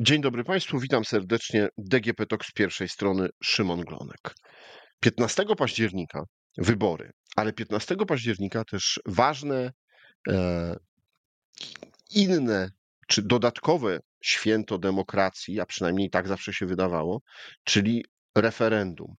Dzień 0.00 0.20
dobry 0.20 0.44
Państwu, 0.44 0.78
witam 0.78 1.04
serdecznie. 1.04 1.68
DGP 1.78 2.26
TOK 2.26 2.44
z 2.44 2.52
pierwszej 2.52 2.88
strony 2.88 3.28
Szymon 3.42 3.80
Glonek. 3.80 4.34
15 5.00 5.44
października 5.56 6.24
wybory, 6.58 7.10
ale 7.36 7.52
15 7.52 7.96
października 7.96 8.64
też 8.64 9.00
ważne 9.06 9.72
e, 10.28 10.76
inne 12.10 12.70
czy 13.06 13.22
dodatkowe 13.22 14.00
święto 14.22 14.78
demokracji, 14.78 15.60
a 15.60 15.66
przynajmniej 15.66 16.10
tak 16.10 16.28
zawsze 16.28 16.52
się 16.52 16.66
wydawało, 16.66 17.22
czyli 17.64 18.04
referendum. 18.36 19.14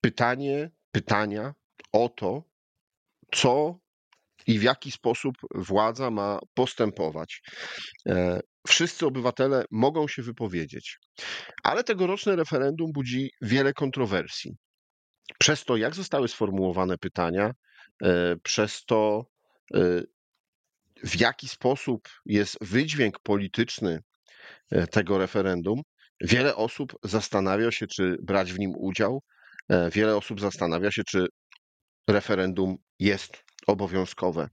Pytanie, 0.00 0.70
pytania 0.90 1.54
o 1.92 2.08
to, 2.08 2.44
co 3.34 3.78
i 4.46 4.58
w 4.58 4.62
jaki 4.62 4.90
sposób 4.90 5.34
władza 5.54 6.10
ma 6.10 6.38
postępować. 6.54 7.42
E, 8.08 8.40
wszyscy 8.66 9.06
obywatele 9.06 9.64
mogą 9.70 10.08
się 10.08 10.22
wypowiedzieć, 10.22 10.98
ale 11.62 11.84
tegoroczne 11.84 12.36
referendum 12.36 12.92
budzi 12.92 13.30
wiele 13.42 13.72
kontrowersji. 13.72 14.56
Przez 15.38 15.64
to, 15.64 15.76
jak 15.76 15.94
zostały 15.94 16.28
sformułowane 16.28 16.98
pytania, 16.98 17.50
e, 18.02 18.36
przez 18.42 18.84
to, 18.84 19.26
e, 19.74 20.02
w 21.04 21.20
jaki 21.20 21.48
sposób 21.48 22.08
jest 22.26 22.58
wydźwięk 22.60 23.18
polityczny 23.18 23.98
tego 24.90 25.18
referendum, 25.18 25.82
wiele 26.20 26.56
osób 26.56 26.96
zastanawia 27.04 27.70
się, 27.70 27.86
czy 27.86 28.16
brać 28.22 28.52
w 28.52 28.58
nim 28.58 28.72
udział. 28.76 29.22
Wiele 29.92 30.16
osób 30.16 30.40
zastanawia 30.40 30.90
się, 30.90 31.02
czy 31.04 31.26
referendum 32.08 32.76
jest 32.98 33.44
obowiązkowe. 33.66 34.48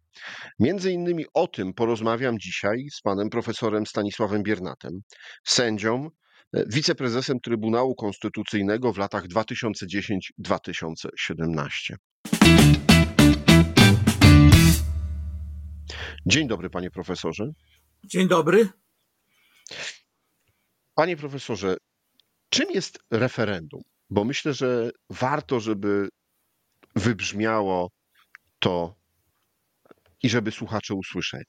Między 0.60 0.92
innymi 0.92 1.26
o 1.34 1.48
tym 1.48 1.74
porozmawiam 1.74 2.40
dzisiaj 2.40 2.88
z 2.92 3.02
panem 3.02 3.30
profesorem 3.30 3.86
Stanisławem 3.86 4.44
Biernatem, 4.44 5.02
sędzią, 5.44 6.10
e, 6.54 6.64
wiceprezesem 6.68 7.40
Trybunału 7.40 7.96
Konstytucyjnego 7.96 8.94
w 8.94 8.98
latach 8.98 9.28
2010-2017. 9.28 11.96
Dzień 16.26 16.48
dobry, 16.48 16.70
panie 16.70 16.92
profesorze. 16.92 17.52
Dzień 18.04 18.28
dobry. 18.28 18.70
Panie 20.96 21.18
profesorze, 21.18 21.78
czym 22.50 22.72
jest 22.72 23.00
referendum? 23.12 23.82
Bo 24.10 24.26
myślę, 24.26 24.54
że 24.54 24.92
warto, 25.10 25.60
żeby 25.60 26.10
wybrzmiało 26.96 27.92
to 28.60 28.99
i 30.24 30.30
żeby 30.30 30.52
słuchacze 30.52 30.94
usłyszeli. 30.94 31.46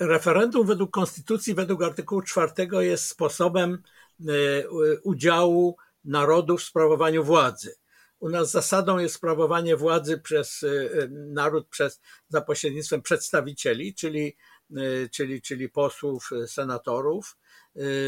Referendum 0.00 0.66
według 0.66 0.90
Konstytucji, 0.90 1.54
według 1.54 1.82
artykułu 1.82 2.22
4 2.22 2.52
jest 2.80 3.04
sposobem 3.04 3.82
e, 4.28 4.68
udziału 5.02 5.76
narodu 6.04 6.58
w 6.58 6.62
sprawowaniu 6.62 7.24
władzy. 7.24 7.74
U 8.18 8.28
nas 8.28 8.50
zasadą 8.50 8.98
jest 8.98 9.14
sprawowanie 9.14 9.76
władzy 9.76 10.18
przez 10.18 10.62
e, 10.62 10.68
naród 11.10 11.68
przez, 11.68 12.00
za 12.28 12.40
pośrednictwem 12.40 13.02
przedstawicieli, 13.02 13.94
czyli, 13.94 14.36
e, 14.76 15.08
czyli, 15.08 15.42
czyli 15.42 15.68
posłów, 15.68 16.30
senatorów. 16.46 17.36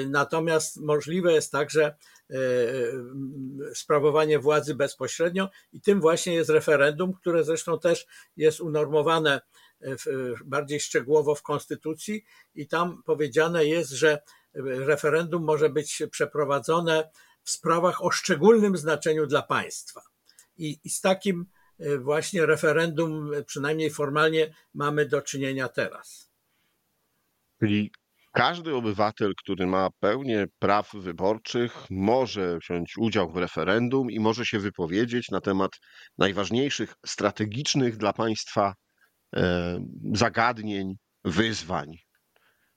Natomiast 0.08 0.76
możliwe 0.76 1.32
jest 1.32 1.52
także 1.52 1.94
sprawowanie 3.74 4.38
władzy 4.38 4.74
bezpośrednio 4.74 5.50
i 5.72 5.80
tym 5.80 6.00
właśnie 6.00 6.34
jest 6.34 6.50
referendum, 6.50 7.12
które 7.12 7.44
zresztą 7.44 7.78
też 7.78 8.06
jest 8.36 8.60
unormowane 8.60 9.40
bardziej 10.44 10.80
szczegółowo 10.80 11.34
w 11.34 11.42
Konstytucji 11.42 12.24
i 12.54 12.66
tam 12.66 13.02
powiedziane 13.02 13.64
jest, 13.64 13.90
że 13.90 14.22
referendum 14.54 15.44
może 15.44 15.70
być 15.70 16.02
przeprowadzone 16.10 17.10
w 17.42 17.50
sprawach 17.50 18.04
o 18.04 18.10
szczególnym 18.10 18.76
znaczeniu 18.76 19.26
dla 19.26 19.42
państwa. 19.42 20.02
I, 20.56 20.80
i 20.84 20.90
z 20.90 21.00
takim 21.00 21.46
e, 21.78 21.98
właśnie 21.98 22.46
referendum, 22.46 23.30
przynajmniej 23.46 23.90
formalnie, 23.90 24.54
mamy 24.74 25.06
do 25.06 25.22
czynienia 25.22 25.68
teraz. 25.68 26.30
Czyli 27.60 27.92
każdy 28.32 28.74
obywatel, 28.74 29.32
który 29.38 29.66
ma 29.66 29.88
pełnię 30.00 30.46
praw 30.58 30.92
wyborczych, 30.94 31.72
może 31.90 32.58
wziąć 32.58 32.94
udział 32.98 33.30
w 33.30 33.36
referendum 33.36 34.10
i 34.10 34.20
może 34.20 34.46
się 34.46 34.58
wypowiedzieć 34.58 35.30
na 35.30 35.40
temat 35.40 35.70
najważniejszych 36.18 36.94
strategicznych 37.06 37.96
dla 37.96 38.12
państwa 38.12 38.74
e, 39.36 39.84
zagadnień, 40.14 40.94
wyzwań. 41.24 41.88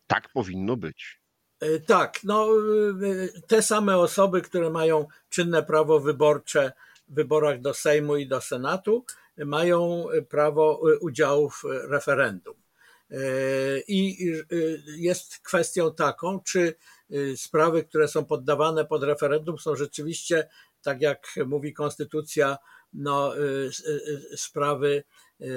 Tak 0.08 0.30
powinno 0.34 0.78
być. 0.78 1.20
E, 1.60 1.80
tak, 1.80 2.20
no 2.24 2.48
e, 2.48 3.42
te 3.48 3.62
same 3.62 3.98
osoby, 3.98 4.42
które 4.42 4.70
mają 4.70 5.08
czynne 5.30 5.64
prawo 5.64 6.00
wyborcze 6.00 6.72
w 7.08 7.16
wyborach 7.16 7.62
do 7.62 7.74
Sejmu 7.74 8.18
i 8.18 8.28
do 8.28 8.42
Senatu, 8.42 9.06
mają 9.38 10.06
prawo 10.30 10.82
udziału 11.02 11.50
w 11.50 11.64
referendum. 11.90 12.65
E, 13.12 13.18
I 13.88 14.28
jest 14.98 15.40
kwestią 15.40 15.94
taką, 15.96 16.40
czy 16.40 16.76
y, 17.12 17.38
sprawy, 17.38 17.84
które 17.84 18.08
są 18.08 18.26
poddawane 18.26 18.86
pod 18.86 19.04
referendum, 19.04 19.58
są 19.58 19.76
rzeczywiście, 19.76 20.50
tak 20.82 21.02
jak 21.02 21.28
mówi 21.46 21.74
Konstytucja, 21.74 22.58
no, 22.94 23.34
sprawy 24.36 25.04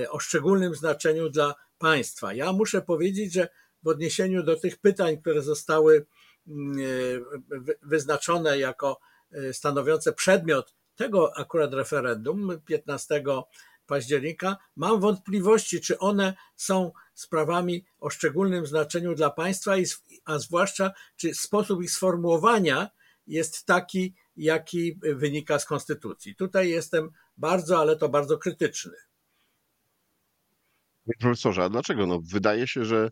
o 0.09 0.19
szczególnym 0.19 0.75
znaczeniu 0.75 1.29
dla 1.31 1.55
państwa. 1.79 2.33
Ja 2.33 2.53
muszę 2.53 2.83
powiedzieć, 2.83 3.33
że 3.33 3.49
w 3.83 3.89
odniesieniu 3.89 4.43
do 4.43 4.57
tych 4.57 4.79
pytań, 4.79 5.21
które 5.21 5.43
zostały 5.43 6.07
mm, 6.49 6.79
wyznaczone 7.83 8.59
jako 8.59 9.01
stanowiące 9.53 10.13
przedmiot 10.13 10.75
tego 10.99 11.37
akurat 11.37 11.75
referendum 11.75 12.61
15 12.65 13.23
października, 13.89 14.57
mam 14.77 15.01
wątpliwości, 15.01 15.81
czy 15.81 15.99
one 15.99 16.35
są 16.57 16.93
sprawami 17.15 17.85
o 17.99 18.11
szczególnym 18.11 18.67
znaczeniu 18.67 19.15
dla 19.15 19.31
państwa, 19.31 19.73
a 20.25 20.39
zwłaszcza 20.39 20.93
czy 21.17 21.35
sposób 21.35 21.83
ich 21.83 21.91
sformułowania 21.91 22.91
jest 23.27 23.67
taki, 23.67 24.15
jaki 24.37 24.99
wynika 25.03 25.59
z 25.59 25.67
konstytucji. 25.67 26.37
Tutaj 26.37 26.69
jestem 26.69 27.11
bardzo, 27.37 27.79
ale 27.79 27.97
to 27.97 28.09
bardzo 28.09 28.39
krytyczny. 28.39 28.93
Profesorze, 31.21 31.65
a 31.65 31.69
dlaczego? 31.69 32.07
No, 32.07 32.21
wydaje 32.33 32.67
się, 32.67 32.85
że 32.85 33.11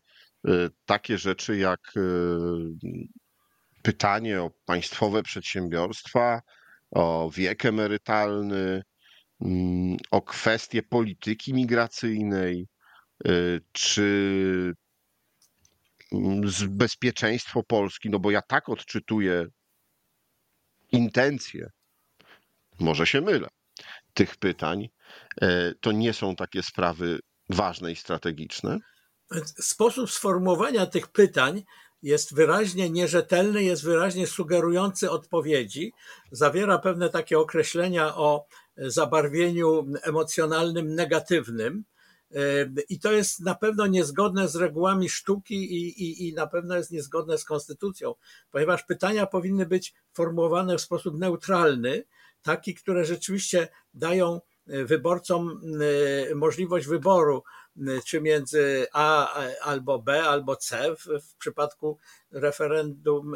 y, 0.48 0.70
takie 0.84 1.18
rzeczy 1.18 1.56
jak 1.56 1.80
y, 1.96 2.00
pytanie 3.82 4.42
o 4.42 4.50
państwowe 4.64 5.22
przedsiębiorstwa, 5.22 6.42
o 6.90 7.30
wiek 7.34 7.64
emerytalny, 7.64 8.82
o 10.10 10.22
kwestie 10.22 10.82
polityki 10.82 11.54
migracyjnej, 11.54 12.66
Y, 13.26 13.60
czy 13.72 14.74
mm, 16.12 16.40
bezpieczeństwo 16.68 17.62
Polski, 17.62 18.10
no 18.10 18.18
bo 18.18 18.30
ja 18.30 18.42
tak 18.42 18.68
odczytuję 18.68 19.46
intencje, 20.92 21.70
może 22.80 23.06
się 23.06 23.20
mylę, 23.20 23.48
tych 24.14 24.36
pytań, 24.36 24.88
e, 25.40 25.74
to 25.80 25.92
nie 25.92 26.12
są 26.12 26.36
takie 26.36 26.62
sprawy 26.62 27.18
ważne 27.48 27.92
i 27.92 27.96
strategiczne? 27.96 28.78
Sposób 29.60 30.10
sformułowania 30.10 30.86
tych 30.86 31.08
pytań 31.08 31.62
jest 32.02 32.34
wyraźnie 32.34 32.90
nierzetelny, 32.90 33.62
jest 33.62 33.84
wyraźnie 33.84 34.26
sugerujący 34.26 35.10
odpowiedzi, 35.10 35.92
zawiera 36.30 36.78
pewne 36.78 37.10
takie 37.10 37.38
określenia 37.38 38.16
o 38.16 38.46
zabarwieniu 38.76 39.86
emocjonalnym 40.02 40.94
negatywnym, 40.94 41.84
i 42.88 43.00
to 43.00 43.12
jest 43.12 43.40
na 43.40 43.54
pewno 43.54 43.86
niezgodne 43.86 44.48
z 44.48 44.56
regułami 44.56 45.08
sztuki 45.08 45.54
i, 45.54 46.02
i, 46.02 46.28
i 46.28 46.34
na 46.34 46.46
pewno 46.46 46.76
jest 46.76 46.90
niezgodne 46.90 47.38
z 47.38 47.44
konstytucją, 47.44 48.14
ponieważ 48.50 48.82
pytania 48.84 49.26
powinny 49.26 49.66
być 49.66 49.94
formułowane 50.12 50.78
w 50.78 50.80
sposób 50.80 51.18
neutralny, 51.18 52.04
taki, 52.46 52.74
które 52.74 53.04
rzeczywiście 53.04 53.68
dają 53.94 54.40
e, 54.66 54.84
wyborcom 54.84 55.60
e, 56.30 56.34
możliwość 56.34 56.86
wyboru, 56.86 57.42
e, 57.78 57.82
czy 58.06 58.20
między 58.20 58.86
A 58.92 59.34
albo 59.62 59.98
B, 59.98 60.22
albo 60.22 60.56
C 60.56 60.94
w 60.98 61.36
przypadku 61.38 61.98
referendum, 62.30 63.34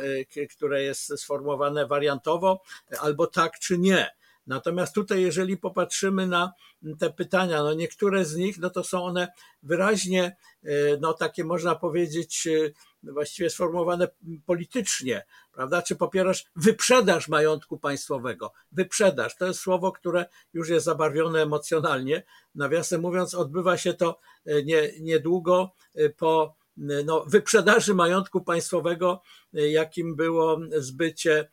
które 0.57 0.83
jest 0.83 1.19
sformułowane 1.19 1.87
wariantowo, 1.87 2.63
albo 3.01 3.27
tak 3.27 3.59
czy 3.59 3.79
nie. 3.79 4.20
Natomiast 4.47 4.95
tutaj, 4.95 5.23
jeżeli 5.23 5.57
popatrzymy 5.57 6.27
na 6.27 6.53
te 6.99 7.11
pytania, 7.11 7.63
no 7.63 7.75
niektóre 7.75 8.25
z 8.25 8.37
nich, 8.37 8.59
no 8.59 8.71
to 8.71 8.85
są 8.85 9.03
one 9.03 9.29
wyraźnie, 9.63 10.37
e, 10.65 10.71
no 11.01 11.13
takie 11.13 11.45
można 11.45 11.75
powiedzieć, 11.75 12.47
e, 12.47 13.11
właściwie 13.13 13.51
sformułowane 13.51 14.09
politycznie, 14.47 15.27
prawda? 15.53 15.83
Czy 15.83 15.97
popierasz 15.97 16.45
wyprzedaż 16.57 17.29
majątku 17.29 17.79
państwowego? 17.79 18.53
Wyprzedaż 18.73 19.37
to 19.37 19.47
jest 19.47 19.61
słowo, 19.61 19.93
które 19.93 20.27
już 20.53 20.69
jest 20.69 20.85
zabarwione 20.85 21.43
emocjonalnie. 21.43 22.23
Nawiasem 22.55 23.01
mówiąc, 23.01 23.35
odbywa 23.35 23.77
się 23.77 23.95
to 23.95 24.21
e, 24.47 24.63
nie, 24.63 24.91
niedługo 25.01 25.71
po 26.17 26.60
no, 26.77 27.25
wyprzedaży 27.27 27.95
majątku 27.95 28.41
państwowego, 28.41 29.23
jakim 29.53 30.17
było 30.17 30.61
zbycie 30.77 31.49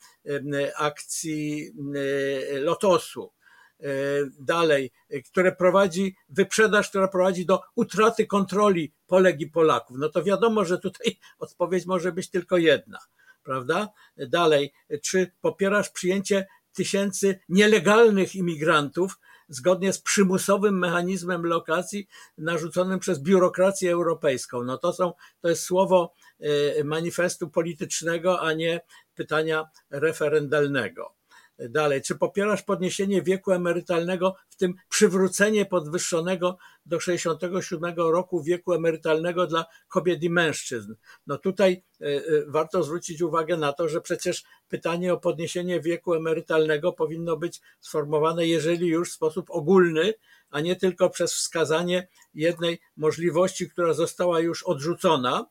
akcji 0.77 1.71
Lotosu. 2.59 3.33
Dalej, 4.39 4.91
które 5.31 5.51
prowadzi, 5.51 6.15
wyprzedaż, 6.29 6.89
która 6.89 7.07
prowadzi 7.07 7.45
do 7.45 7.61
utraty 7.75 8.27
kontroli 8.27 8.93
Polek 9.07 9.41
i 9.41 9.47
Polaków. 9.47 9.97
No 9.99 10.09
to 10.09 10.23
wiadomo, 10.23 10.65
że 10.65 10.77
tutaj 10.77 11.19
odpowiedź 11.39 11.85
może 11.85 12.11
być 12.11 12.29
tylko 12.29 12.57
jedna, 12.57 12.99
prawda? 13.43 13.89
Dalej, 14.17 14.73
czy 15.03 15.31
popierasz 15.41 15.89
przyjęcie 15.89 16.47
tysięcy 16.73 17.39
nielegalnych 17.49 18.35
imigrantów 18.35 19.19
zgodnie 19.49 19.93
z 19.93 20.01
przymusowym 20.01 20.79
mechanizmem 20.79 21.45
lokacji 21.45 22.07
narzuconym 22.37 22.99
przez 22.99 23.19
biurokrację 23.19 23.91
europejską. 23.91 24.63
No 24.63 24.77
to 24.77 24.93
są, 24.93 25.13
to 25.41 25.49
jest 25.49 25.63
słowo 25.63 26.13
e, 26.39 26.83
manifestu 26.83 27.49
politycznego, 27.49 28.41
a 28.41 28.53
nie 28.53 28.81
pytania 29.15 29.65
referendalnego. 29.89 31.16
Dalej, 31.59 32.01
czy 32.01 32.15
popierasz 32.15 32.63
podniesienie 32.63 33.21
wieku 33.21 33.51
emerytalnego, 33.51 34.35
w 34.49 34.55
tym 34.55 34.73
przywrócenie 34.89 35.65
podwyższonego 35.65 36.57
do 36.85 36.99
67 36.99 37.95
roku 37.97 38.43
wieku 38.43 38.73
emerytalnego 38.73 39.47
dla 39.47 39.65
kobiet 39.87 40.23
i 40.23 40.29
mężczyzn? 40.29 40.95
No 41.27 41.37
tutaj 41.37 41.83
e, 42.01 42.05
e, 42.05 42.21
warto 42.47 42.83
zwrócić 42.83 43.21
uwagę 43.21 43.57
na 43.57 43.73
to, 43.73 43.89
że 43.89 44.01
przecież 44.01 44.43
pytanie 44.67 45.13
o 45.13 45.17
podniesienie 45.17 45.81
wieku 45.81 46.13
emerytalnego 46.13 46.93
powinno 46.93 47.37
być 47.37 47.61
sformułowane, 47.79 48.47
jeżeli 48.47 48.87
już 48.87 49.11
w 49.11 49.15
sposób 49.15 49.51
ogólny, 49.51 50.13
a 50.49 50.61
nie 50.61 50.75
tylko 50.75 51.09
przez 51.09 51.33
wskazanie 51.33 52.07
jednej 52.33 52.79
możliwości, 52.97 53.69
która 53.69 53.93
została 53.93 54.39
już 54.39 54.63
odrzucona 54.63 55.45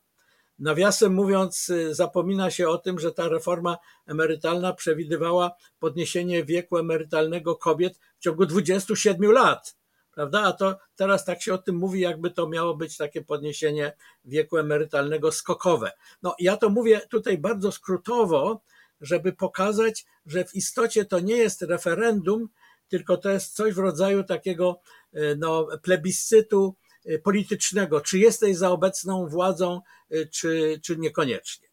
Nawiasem 0.59 1.15
mówiąc, 1.15 1.69
y, 1.69 1.95
zapomina 1.95 2.51
się 2.51 2.69
o 2.69 2.79
tym, 2.79 2.99
że 2.99 3.13
ta 3.13 3.29
reforma 3.29 3.79
emerytalna 4.07 4.73
przewidywała 4.73 5.51
podniesienie 5.79 6.45
wieku 6.45 6.79
emerytalnego 6.79 7.57
kobiet 7.57 7.99
w 8.19 8.23
ciągu 8.23 8.47
27 8.47 9.33
lat. 9.33 9.77
Prawda? 10.15 10.43
A 10.43 10.53
to 10.53 10.79
teraz 10.97 11.25
tak 11.25 11.43
się 11.43 11.55
o 11.55 11.59
tym 11.59 11.77
mówi, 11.77 12.01
jakby 12.01 12.31
to 12.31 12.49
miało 12.49 12.77
być 12.77 12.97
takie 12.97 13.23
podniesienie 13.23 13.93
wieku 14.25 14.59
emerytalnego 14.59 15.33
skokowe. 15.33 15.93
No, 16.23 16.35
ja 16.39 16.57
to 16.57 16.69
mówię 16.69 17.01
tutaj 17.11 17.39
bardzo 17.39 17.73
skrótowo, 17.73 18.61
żeby 19.01 19.33
pokazać, 19.33 20.07
że 20.27 20.45
w 20.45 20.55
istocie 20.55 21.05
to 21.05 21.21
nie 21.21 21.37
jest 21.37 21.63
referendum, 21.63 22.49
tylko 22.89 23.17
to 23.17 23.31
jest 23.31 23.55
coś 23.55 23.75
w 23.75 23.79
rodzaju 23.79 24.25
takiego 24.25 24.81
y, 25.15 25.37
no, 25.39 25.69
plebiscytu 25.83 26.77
politycznego, 27.23 28.01
czy 28.01 28.19
jesteś 28.19 28.57
za 28.57 28.71
obecną 28.71 29.29
władzą, 29.29 29.81
y, 30.15 30.29
czy, 30.33 30.81
czy 30.85 30.97
niekoniecznie. 30.97 31.69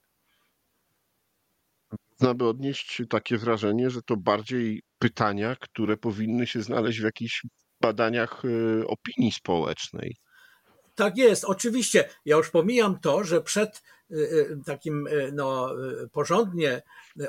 Można 2.12 2.34
by 2.34 2.48
odnieść 2.48 3.02
takie 3.10 3.38
wrażenie, 3.38 3.90
że 3.90 4.02
to 4.02 4.18
bardziej 4.18 4.84
pytania, 5.00 5.56
które 5.60 5.98
powinny 5.98 6.48
się 6.48 6.62
znaleźć 6.62 7.00
w 7.00 7.04
jakichś 7.04 7.46
badaniach 7.82 8.46
y, 8.46 8.88
opinii 8.88 9.32
społecznej. 9.32 10.16
Tak 10.96 11.18
jest, 11.18 11.46
oczywiście. 11.46 12.10
Ja 12.26 12.38
już 12.38 12.50
pomijam 12.50 13.00
to, 13.00 13.24
że 13.24 13.42
przed 13.42 13.82
takim 14.66 15.08
no, 15.32 15.76
porządnie 16.12 16.82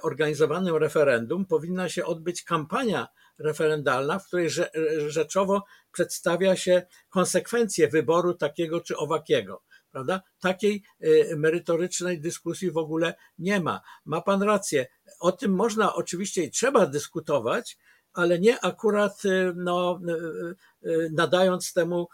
organizowanym 0.03 0.77
referendum 0.77 1.47
powinna 1.47 1.89
się 1.89 2.05
odbyć 2.05 2.43
kampania 2.43 3.09
referendalna, 3.39 4.19
w 4.19 4.27
której 4.27 4.49
rzeczowo 5.07 5.65
przedstawia 5.93 6.57
się 6.57 6.87
konsekwencje 7.09 7.89
wyboru 7.89 8.35
takiego 8.35 8.81
czy 8.81 8.97
owakiego. 8.97 9.63
Prawda? 9.95 10.23
Takiej 10.41 10.83
y, 11.05 11.35
merytorycznej 11.37 12.21
dyskusji 12.21 12.71
w 12.71 12.77
ogóle 12.77 13.15
nie 13.39 13.61
ma. 13.61 13.81
Ma 14.05 14.21
pan 14.21 14.43
rację. 14.43 14.87
O 15.21 15.33
tym 15.33 15.55
można 15.55 15.95
oczywiście 15.95 16.43
i 16.43 16.51
trzeba 16.51 16.87
dyskutować, 16.87 17.79
ale 18.13 18.39
nie 18.39 18.61
akurat 18.61 19.25
y, 19.25 19.53
no, 19.57 20.01
y, 20.85 21.11
nadając 21.13 21.73
temu 21.73 22.09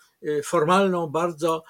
formalną 0.44 1.06
bardzo 1.06 1.64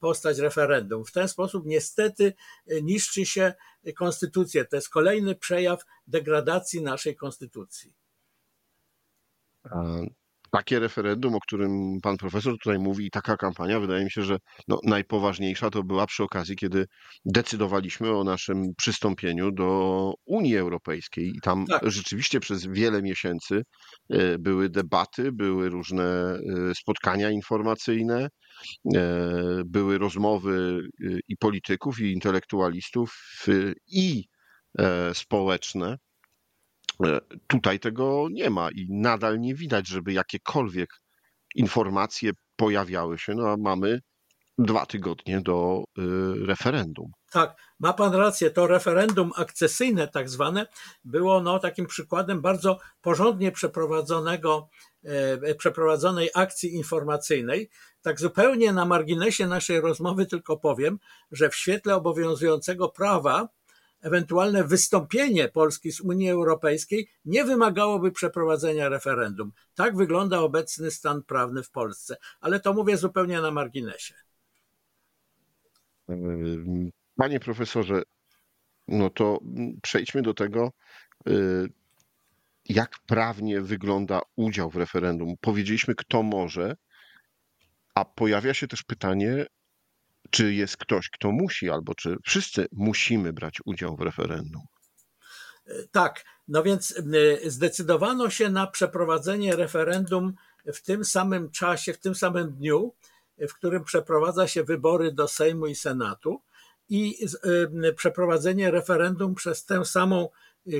postać 0.00 0.38
referendum. 0.38 1.04
W 1.04 1.12
ten 1.12 1.28
sposób 1.28 1.66
niestety 1.66 2.34
niszczy 2.82 3.26
się 3.26 3.54
konstytucję. 3.96 4.64
To 4.64 4.76
jest 4.76 4.88
kolejny 4.88 5.34
przejaw 5.34 5.84
degradacji 6.06 6.82
naszej 6.82 7.16
konstytucji. 7.16 7.94
Takie 10.54 10.78
referendum, 10.78 11.34
o 11.34 11.40
którym 11.40 12.00
pan 12.02 12.16
profesor 12.16 12.52
tutaj 12.52 12.78
mówi, 12.78 13.06
i 13.06 13.10
taka 13.10 13.36
kampania, 13.36 13.80
wydaje 13.80 14.04
mi 14.04 14.10
się, 14.10 14.22
że 14.22 14.36
no, 14.68 14.78
najpoważniejsza 14.84 15.70
to 15.70 15.82
była 15.82 16.06
przy 16.06 16.22
okazji, 16.22 16.56
kiedy 16.56 16.86
decydowaliśmy 17.24 18.10
o 18.10 18.24
naszym 18.24 18.74
przystąpieniu 18.76 19.52
do 19.52 20.14
Unii 20.26 20.56
Europejskiej. 20.56 21.28
I 21.28 21.40
tam 21.42 21.66
tak. 21.66 21.90
rzeczywiście 21.90 22.40
przez 22.40 22.66
wiele 22.66 23.02
miesięcy 23.02 23.62
e, 24.10 24.38
były 24.38 24.68
debaty, 24.68 25.32
były 25.32 25.68
różne 25.68 26.04
e, 26.04 26.38
spotkania 26.74 27.30
informacyjne, 27.30 28.28
e, 28.94 29.08
były 29.66 29.98
rozmowy 29.98 30.80
i 31.28 31.36
polityków, 31.36 32.00
i 32.00 32.12
intelektualistów, 32.12 33.42
i 33.86 34.24
społeczne 35.12 35.96
tutaj 37.46 37.80
tego 37.80 38.26
nie 38.30 38.50
ma 38.50 38.70
i 38.70 38.86
nadal 38.90 39.40
nie 39.40 39.54
widać, 39.54 39.88
żeby 39.88 40.12
jakiekolwiek 40.12 40.90
informacje 41.54 42.30
pojawiały 42.56 43.18
się. 43.18 43.34
No 43.34 43.48
a 43.48 43.56
mamy 43.56 44.00
dwa 44.58 44.86
tygodnie 44.86 45.40
do 45.40 45.84
y, 45.98 46.02
referendum. 46.46 47.12
Tak, 47.32 47.56
ma 47.80 47.92
pan 47.92 48.14
rację. 48.14 48.50
To 48.50 48.66
referendum 48.66 49.30
akcesyjne, 49.36 50.08
tak 50.08 50.28
zwane, 50.28 50.66
było 51.04 51.40
no, 51.40 51.58
takim 51.58 51.86
przykładem 51.86 52.40
bardzo 52.40 52.78
porządnie 53.00 53.52
przeprowadzonego, 53.52 54.68
e, 55.04 55.54
przeprowadzonej 55.54 56.30
akcji 56.34 56.74
informacyjnej. 56.74 57.70
Tak 58.02 58.20
zupełnie 58.20 58.72
na 58.72 58.84
marginesie 58.84 59.46
naszej 59.46 59.80
rozmowy 59.80 60.26
tylko 60.26 60.56
powiem, 60.56 60.98
że 61.30 61.50
w 61.50 61.56
świetle 61.56 61.94
obowiązującego 61.94 62.88
prawa 62.88 63.48
ewentualne 64.02 64.64
wystąpienie 64.64 65.48
Polski 65.48 65.92
z 65.92 66.00
Unii 66.00 66.30
Europejskiej 66.30 67.08
nie 67.24 67.44
wymagałoby 67.44 68.12
przeprowadzenia 68.12 68.88
referendum. 68.88 69.52
Tak 69.74 69.96
wygląda 69.96 70.38
obecny 70.38 70.90
stan 70.90 71.22
prawny 71.22 71.62
w 71.62 71.70
Polsce, 71.70 72.16
ale 72.40 72.60
to 72.60 72.72
mówię 72.72 72.96
zupełnie 72.96 73.40
na 73.40 73.50
marginesie. 73.50 74.14
Panie 77.16 77.40
profesorze, 77.40 78.02
no 78.88 79.10
to 79.10 79.40
przejdźmy 79.82 80.22
do 80.22 80.34
tego, 80.34 80.72
y, 81.28 81.68
jak 82.68 82.98
prawnie 83.06 83.60
wygląda 83.60 84.20
udział 84.36 84.70
w 84.70 84.76
referendum. 84.76 85.34
Powiedzieliśmy, 85.40 85.94
kto 85.94 86.22
może, 86.22 86.76
a 87.94 88.04
pojawia 88.04 88.54
się 88.54 88.68
też 88.68 88.82
pytanie, 88.82 89.46
czy 90.30 90.54
jest 90.54 90.76
ktoś, 90.76 91.10
kto 91.10 91.32
musi, 91.32 91.70
albo 91.70 91.94
czy 91.94 92.16
wszyscy 92.24 92.66
musimy 92.72 93.32
brać 93.32 93.58
udział 93.64 93.96
w 93.96 94.00
referendum? 94.00 94.62
Tak, 95.90 96.24
no 96.48 96.62
więc 96.62 96.90
y, 96.90 97.50
zdecydowano 97.50 98.30
się 98.30 98.48
na 98.48 98.66
przeprowadzenie 98.66 99.56
referendum 99.56 100.34
w 100.74 100.82
tym 100.82 101.04
samym 101.04 101.50
czasie, 101.50 101.92
w 101.92 101.98
tym 101.98 102.14
samym 102.14 102.52
dniu, 102.52 102.94
w 103.38 103.54
którym 103.54 103.84
przeprowadza 103.84 104.48
się 104.48 104.64
wybory 104.64 105.12
do 105.12 105.28
Sejmu 105.28 105.66
i 105.66 105.74
Senatu 105.74 106.42
i 106.88 107.26
przeprowadzenie 107.96 108.70
referendum 108.70 109.34
przez 109.34 109.64
tę 109.64 109.84
samą 109.84 110.28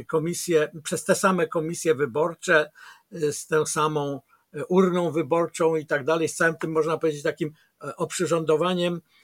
komisję, 0.06 0.72
przez 0.84 1.04
te 1.04 1.14
same 1.14 1.46
komisje 1.46 1.94
wyborcze, 1.94 2.70
z 3.10 3.46
tą 3.46 3.66
samą 3.66 4.20
urną 4.68 5.10
wyborczą 5.10 5.76
i 5.76 5.86
tak 5.86 6.04
dalej, 6.04 6.28
z 6.28 6.36
całym 6.36 6.56
tym 6.56 6.72
można 6.72 6.98
powiedzieć 6.98 7.22
takim 7.22 7.52
oprzyrządowaniem 7.96 8.94
E, 8.94 9.21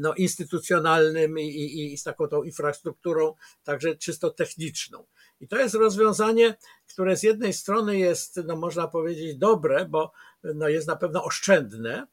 no, 0.00 0.14
instytucjonalnym 0.14 1.38
i, 1.38 1.42
i, 1.42 1.92
i 1.92 1.98
z 1.98 2.02
taką 2.02 2.28
tą 2.28 2.42
infrastrukturą, 2.42 3.34
także 3.64 3.96
czysto 3.96 4.30
techniczną. 4.30 5.06
I 5.40 5.48
to 5.48 5.58
jest 5.58 5.74
rozwiązanie, 5.74 6.56
które 6.92 7.16
z 7.16 7.22
jednej 7.22 7.52
strony 7.52 7.98
jest, 7.98 8.40
no 8.44 8.56
można 8.56 8.88
powiedzieć, 8.88 9.36
dobre, 9.36 9.86
bo 9.88 10.12
no 10.54 10.68
jest 10.68 10.88
na 10.88 10.96
pewno 10.96 11.24
oszczędne, 11.24 12.06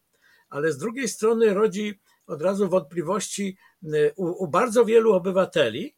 ale 0.50 0.72
z 0.72 0.78
drugiej 0.78 1.08
strony 1.08 1.54
rodzi 1.54 2.00
od 2.28 2.42
razu 2.42 2.70
wątpliwości 2.70 3.58
e, 3.84 4.14
u, 4.16 4.44
u 4.44 4.48
bardzo 4.48 4.86
wielu 4.86 5.14
obywateli 5.14 5.96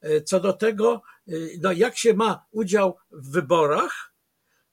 e, 0.00 0.20
co 0.20 0.40
do 0.40 0.52
tego, 0.52 1.02
no 1.60 1.72
jak 1.72 1.96
się 1.96 2.14
ma 2.14 2.46
udział 2.50 2.96
w 3.10 3.32
wyborach 3.32 4.14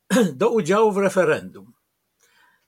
do 0.33 0.49
udziału 0.49 0.91
w 0.91 0.97
referendum. 0.97 1.73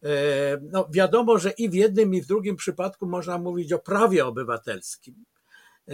E, 0.04 0.58
no, 0.62 0.88
wiadomo, 0.92 1.38
że 1.38 1.52
i 1.52 1.70
w 1.70 1.74
jednym, 1.74 2.14
i 2.14 2.22
w 2.22 2.28
drugim 2.28 2.56
przypadku 2.56 3.08
można 3.08 3.38
mówić 3.38 3.74
o 3.74 3.80
prawie 3.80 4.26
obywatelskim, 4.26 5.26
e, 5.88 5.94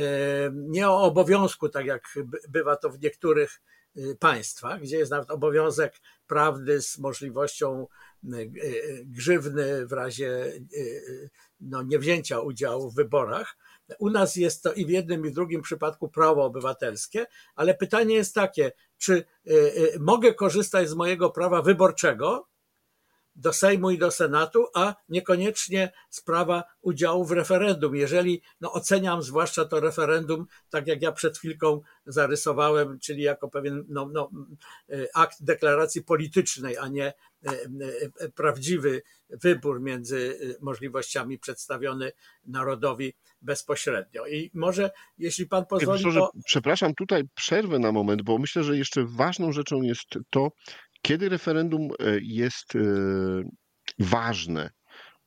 nie 0.54 0.90
o 0.90 1.02
obowiązku, 1.02 1.70
tak 1.70 1.86
jak 1.86 2.04
bywa 2.50 2.76
to 2.76 2.90
w 2.90 3.02
niektórych 3.02 3.62
e, 3.96 4.16
państwach, 4.16 4.82
gdzie 4.82 4.98
jest 4.98 5.12
nawet 5.12 5.32
obowiązek 5.32 5.94
prawdy 6.28 6.82
z 6.82 6.98
możliwością 6.98 7.88
grzywny 9.06 9.86
w 9.86 9.92
razie 9.92 10.54
no, 11.60 11.84
niewzięcia 11.84 12.40
udziału 12.40 12.92
w 12.92 12.96
wyborach. 12.96 13.58
U 14.00 14.10
nas 14.10 14.36
jest 14.36 14.64
to 14.64 14.74
i 14.74 14.86
w 14.86 14.90
jednym, 14.90 15.26
i 15.26 15.30
w 15.30 15.34
drugim 15.34 15.62
przypadku 15.62 16.10
prawo 16.10 16.44
obywatelskie, 16.44 17.26
ale 17.56 17.74
pytanie 17.74 18.16
jest 18.16 18.36
takie, 18.36 18.72
czy 18.98 19.26
mogę 20.00 20.34
korzystać 20.34 20.90
z 20.90 20.94
mojego 20.94 21.30
prawa 21.30 21.62
wyborczego, 21.62 22.48
do 23.36 23.54
Sejmu 23.54 23.92
i 23.92 23.98
do 23.98 24.12
Senatu, 24.12 24.66
a 24.74 24.96
niekoniecznie 25.10 25.92
sprawa 26.10 26.64
udziału 26.82 27.26
w 27.26 27.32
referendum. 27.32 27.96
Jeżeli 27.96 28.42
no, 28.62 28.74
oceniam 28.74 29.24
zwłaszcza 29.24 29.66
to 29.66 29.80
referendum, 29.80 30.46
tak 30.70 30.88
jak 30.88 31.02
ja 31.02 31.12
przed 31.12 31.38
chwilką 31.38 31.82
zarysowałem, 32.06 33.00
czyli 33.00 33.24
jako 33.24 33.50
pewien 33.50 33.86
no, 33.88 34.10
no, 34.14 34.30
akt 35.14 35.44
deklaracji 35.44 36.04
politycznej, 36.04 36.78
a 36.78 36.88
nie 36.88 37.06
e, 37.06 37.50
e, 38.20 38.30
prawdziwy 38.30 39.02
wybór 39.30 39.82
między 39.82 40.40
możliwościami 40.62 41.40
przedstawiony 41.40 42.12
narodowi 42.46 43.14
bezpośrednio. 43.42 44.28
I 44.28 44.52
może, 44.54 44.92
jeśli 45.18 45.48
pan 45.48 45.66
pozwoli. 45.66 46.04
To... 46.04 46.32
Przepraszam, 46.46 46.94
tutaj 46.94 47.24
przerwę 47.36 47.80
na 47.80 47.92
moment, 47.92 48.22
bo 48.22 48.38
myślę, 48.38 48.64
że 48.64 48.78
jeszcze 48.78 49.06
ważną 49.06 49.52
rzeczą 49.52 49.82
jest 49.82 50.08
to, 50.30 50.52
kiedy 51.06 51.30
referendum 51.30 51.82
e, 51.82 52.20
jest 52.22 52.76
e, 52.76 52.80
ważne, 54.00 54.70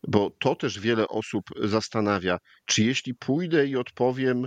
bo 0.08 0.30
to 0.40 0.56
też 0.56 0.80
wiele 0.80 1.08
osób 1.08 1.44
zastanawia, 1.62 2.38
czy 2.66 2.82
jeśli 2.84 3.14
pójdę 3.14 3.66
i 3.66 3.76
odpowiem 3.76 4.46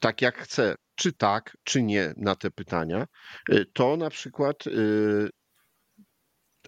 tak 0.00 0.22
jak 0.22 0.38
chcę, 0.38 0.74
czy 0.94 1.12
tak, 1.12 1.56
czy 1.64 1.82
nie 1.82 2.14
na 2.16 2.36
te 2.36 2.50
pytania, 2.50 3.06
e, 3.50 3.64
to 3.64 3.96
na 3.96 4.10
przykład 4.10 4.56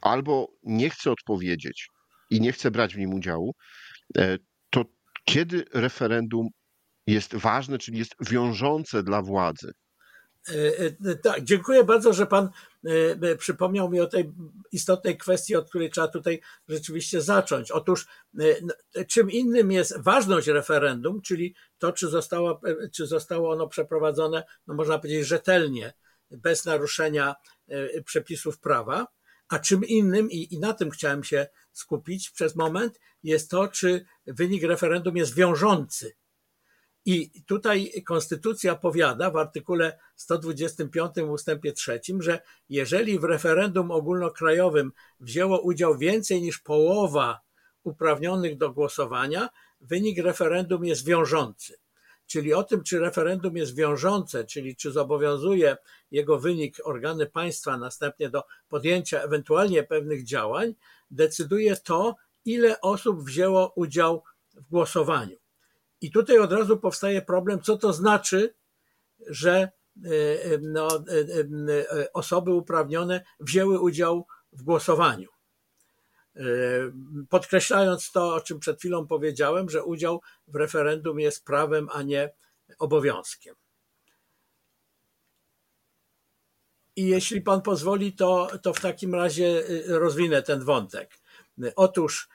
albo 0.02 0.48
nie 0.62 0.90
chcę 0.90 1.10
odpowiedzieć 1.10 1.88
i 2.30 2.40
nie 2.40 2.52
chcę 2.52 2.70
brać 2.70 2.94
w 2.94 2.98
nim 2.98 3.14
udziału, 3.14 3.52
to 4.70 4.84
kiedy 5.24 5.64
referendum 5.74 6.48
jest 7.06 7.36
ważne, 7.36 7.78
czyli 7.78 7.98
jest 7.98 8.14
wiążące 8.30 9.02
dla 9.02 9.22
władzy? 9.22 9.72
E, 10.48 11.10
e, 11.10 11.16
tak, 11.16 11.44
dziękuję 11.44 11.84
bardzo, 11.84 12.12
że 12.12 12.26
Pan 12.26 12.50
e, 12.84 13.36
przypomniał 13.36 13.90
mi 13.90 14.00
o 14.00 14.06
tej 14.06 14.32
istotnej 14.72 15.18
kwestii, 15.18 15.56
od 15.56 15.68
której 15.68 15.90
trzeba 15.90 16.08
tutaj 16.08 16.40
rzeczywiście 16.68 17.20
zacząć. 17.20 17.70
Otóż, 17.70 18.06
czym 19.08 19.30
innym 19.30 19.72
jest 19.72 20.00
ważność 20.00 20.48
referendum, 20.48 21.22
czyli 21.22 21.54
to, 21.78 21.92
czy 21.92 22.08
zostało, 22.08 22.60
czy 22.92 23.06
zostało 23.06 23.52
ono 23.52 23.68
przeprowadzone, 23.68 24.44
no 24.66 24.74
można 24.74 24.98
powiedzieć, 24.98 25.26
rzetelnie, 25.26 25.92
bez 26.30 26.64
naruszenia 26.64 27.34
przepisów 28.04 28.58
prawa, 28.60 29.06
a 29.48 29.58
czym 29.58 29.84
innym, 29.84 30.30
i, 30.30 30.54
i 30.54 30.58
na 30.58 30.72
tym 30.72 30.90
chciałem 30.90 31.24
się 31.24 31.46
skupić 31.72 32.30
przez 32.30 32.56
moment, 32.56 33.00
jest 33.22 33.50
to, 33.50 33.68
czy 33.68 34.04
wynik 34.26 34.62
referendum 34.62 35.16
jest 35.16 35.34
wiążący 35.34 36.12
i 37.04 37.42
tutaj 37.46 37.92
konstytucja 38.06 38.74
powiada 38.74 39.30
w 39.30 39.36
artykule 39.36 39.98
125 40.16 41.16
ustępie 41.16 41.72
3, 41.72 42.00
że 42.18 42.40
jeżeli 42.68 43.18
w 43.18 43.24
referendum 43.24 43.90
ogólnokrajowym 43.90 44.92
wzięło 45.20 45.60
udział 45.60 45.98
więcej 45.98 46.42
niż 46.42 46.58
połowa 46.58 47.40
uprawnionych 47.82 48.56
do 48.56 48.72
głosowania, 48.72 49.48
wynik 49.80 50.18
referendum 50.18 50.84
jest 50.84 51.06
wiążący. 51.06 51.78
Czyli 52.26 52.54
o 52.54 52.62
tym, 52.62 52.82
czy 52.82 52.98
referendum 52.98 53.56
jest 53.56 53.76
wiążące, 53.76 54.44
czyli 54.44 54.76
czy 54.76 54.92
zobowiązuje 54.92 55.76
jego 56.10 56.38
wynik 56.38 56.76
organy 56.84 57.26
państwa 57.26 57.76
następnie 57.76 58.30
do 58.30 58.42
podjęcia 58.68 59.22
ewentualnie 59.22 59.82
pewnych 59.82 60.24
działań, 60.24 60.74
decyduje 61.10 61.76
to, 61.76 62.16
ile 62.44 62.80
osób 62.80 63.24
wzięło 63.24 63.72
udział 63.76 64.24
w 64.54 64.70
głosowaniu. 64.70 65.36
I 66.00 66.10
tutaj 66.10 66.38
od 66.38 66.52
razu 66.52 66.78
powstaje 66.78 67.22
problem, 67.22 67.62
co 67.62 67.78
to 67.78 67.92
znaczy, 67.92 68.54
że 69.26 69.52
e, 69.56 70.10
e, 70.44 70.58
no, 70.62 70.88
e, 72.00 72.12
osoby 72.12 72.52
uprawnione 72.54 73.24
wzięły 73.40 73.80
udział 73.80 74.26
w 74.52 74.62
głosowaniu. 74.62 75.28
Podkreślając 77.28 78.12
to, 78.12 78.34
o 78.34 78.40
czym 78.40 78.60
przed 78.60 78.78
chwilą 78.78 79.06
powiedziałem, 79.06 79.70
że 79.70 79.84
udział 79.84 80.20
w 80.48 80.54
referendum 80.54 81.20
jest 81.20 81.44
prawem, 81.44 81.88
a 81.92 82.02
nie 82.02 82.30
obowiązkiem. 82.78 83.54
I 86.96 87.06
jeśli 87.06 87.40
pan 87.40 87.62
pozwoli, 87.62 88.12
to, 88.12 88.50
to 88.62 88.74
w 88.74 88.80
takim 88.80 89.14
razie 89.14 89.62
rozwinę 89.86 90.42
ten 90.42 90.64
wątek. 90.64 91.18
Otóż 91.76 92.28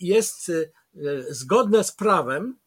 jest 0.00 0.50
zgodne 1.28 1.84
z 1.84 1.92
prawem 1.92 2.58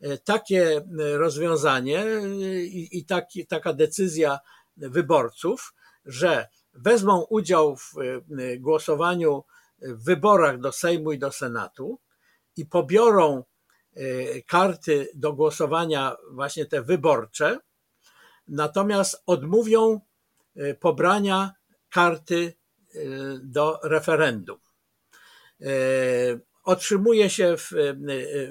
e, 0.00 0.18
takie 0.18 0.80
rozwiązanie 1.16 2.04
e, 2.04 2.28
i, 2.60 2.98
i 2.98 3.04
taki, 3.04 3.46
taka 3.46 3.72
decyzja 3.72 4.38
wyborców, 4.76 5.74
że 6.04 6.48
wezmą 6.72 7.22
udział 7.30 7.76
w 7.76 7.92
głosowaniu 8.58 9.44
w 9.78 10.04
wyborach 10.04 10.60
do 10.60 10.72
Sejmu 10.72 11.12
i 11.12 11.18
do 11.18 11.32
Senatu 11.32 12.00
i 12.56 12.66
pobiorą 12.66 13.44
karty 14.46 15.08
do 15.14 15.32
głosowania, 15.32 16.16
właśnie 16.30 16.66
te 16.66 16.82
wyborcze, 16.82 17.58
natomiast 18.48 19.22
odmówią 19.26 20.00
pobrania 20.80 21.52
karty 21.90 22.54
do 23.42 23.80
referendum 23.82 24.58
otrzymuje 26.68 27.30
się, 27.30 27.56
w, 27.56 27.72
e, 27.72 27.78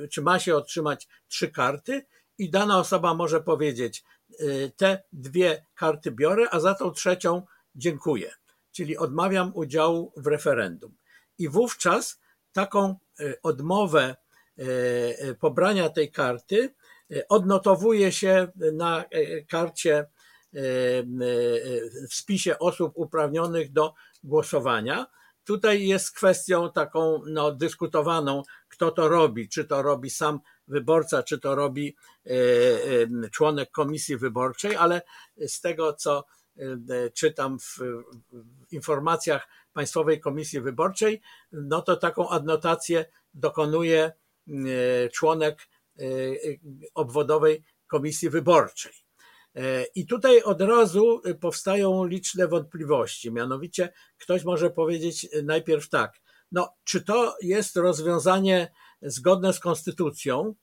e, 0.04 0.08
czy 0.08 0.22
ma 0.22 0.40
się 0.40 0.56
otrzymać 0.56 1.08
trzy 1.28 1.52
karty 1.52 2.06
i 2.38 2.50
dana 2.50 2.80
osoba 2.80 3.14
może 3.14 3.42
powiedzieć, 3.42 4.04
e, 4.40 4.44
te 4.70 5.04
dwie 5.14 5.66
karty 5.76 6.12
biorę, 6.12 6.46
a 6.52 6.60
za 6.60 6.74
tą 6.76 6.92
trzecią 6.92 7.42
dziękuję. 7.76 8.32
Czyli 8.72 8.98
odmawiam 8.98 9.52
udziału 9.56 10.14
w 10.18 10.28
referendum. 10.28 10.96
I 11.38 11.50
wówczas 11.50 12.22
taką 12.52 12.96
odmowę 13.44 14.16
pobrania 15.40 15.90
tej 15.90 16.12
karty 16.12 16.74
odnotowuje 17.30 18.12
się 18.12 18.48
na 18.74 19.06
karcie 19.50 20.06
w 22.10 22.14
spisie 22.14 22.60
osób 22.60 22.92
uprawnionych 22.96 23.72
do 23.72 23.94
głosowania 24.24 25.08
Tutaj 25.48 25.88
jest 25.88 26.12
kwestią 26.12 26.72
taką 26.72 27.22
no, 27.26 27.52
dyskutowaną, 27.52 28.44
kto 28.68 28.92
to 28.92 29.08
robi, 29.08 29.50
czy 29.50 29.66
to 29.66 29.82
robi 29.82 30.10
sam 30.10 30.40
wyborca, 30.68 31.24
czy 31.24 31.40
to 31.40 31.56
robi 31.56 31.96
e, 32.26 32.30
e, 32.30 33.30
członek 33.30 33.72
komisji 33.72 34.18
wyborczej, 34.18 34.76
ale 34.76 35.02
z 35.48 35.62
tego, 35.62 35.94
co 35.94 36.26
e, 36.58 37.10
czytam 37.10 37.60
w 37.60 37.80
informacjach 38.72 39.48
Państwowej 39.74 40.20
Komisji 40.20 40.62
Wyborczej, 40.62 41.22
no 41.52 41.82
to 41.82 41.98
taką 41.98 42.30
adnotację 42.30 43.06
dokonuje 43.34 44.12
członek 45.14 45.68
obwodowej 46.94 47.64
komisji 47.88 48.30
wyborczej. 48.30 49.07
I 49.96 50.08
tutaj 50.08 50.42
od 50.42 50.62
razu 50.62 51.22
powstają 51.42 52.06
liczne 52.06 52.48
wątpliwości. 52.48 53.32
Mianowicie 53.32 53.94
ktoś 54.18 54.44
może 54.44 54.70
powiedzieć 54.70 55.28
najpierw 55.44 55.90
tak, 55.90 56.20
no 56.52 56.76
czy 56.84 57.02
to 57.02 57.36
jest 57.42 57.76
rozwiązanie 57.76 58.72
zgodne 59.02 59.54
z 59.54 59.60
konstytucją 59.60 60.56